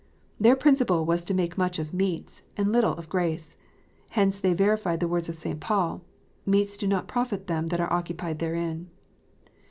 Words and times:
Their 0.39 0.55
principle 0.55 1.05
was 1.05 1.23
to 1.25 1.33
make 1.35 1.59
much 1.59 1.77
of" 1.77 1.93
meats," 1.93 2.41
and 2.57 2.71
little 2.71 2.93
of" 2.93 3.07
grace." 3.07 3.55
Hence 4.09 4.39
they 4.39 4.55
verified 4.55 4.99
the 4.99 5.07
words 5.07 5.29
of 5.29 5.35
St. 5.35 5.59
Paul," 5.59 6.01
Meats 6.47 6.75
do 6.75 6.87
not 6.87 7.07
profit 7.07 7.45
them 7.45 7.67
that 7.67 7.79
are 7.79 7.93
occupied 7.93 8.39
therein." 8.39 8.89